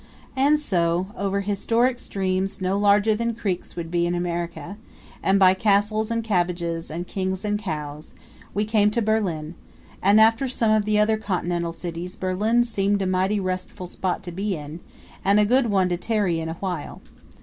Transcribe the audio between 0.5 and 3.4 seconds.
so, over historic streams no larger than